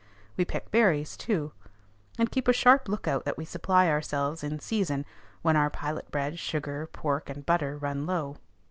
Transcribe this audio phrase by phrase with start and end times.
[0.35, 1.51] We pick berries too;
[2.17, 5.05] and keep a sharp lookout that we supply ourselves in season
[5.43, 8.37] when our pilot bread, sugar, pork, and butter run low.